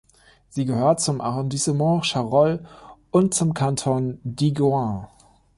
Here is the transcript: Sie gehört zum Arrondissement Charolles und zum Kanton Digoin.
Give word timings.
Sie 0.49 0.65
gehört 0.65 0.99
zum 0.99 1.21
Arrondissement 1.21 2.03
Charolles 2.05 2.61
und 3.11 3.35
zum 3.35 3.53
Kanton 3.53 4.19
Digoin. 4.23 5.05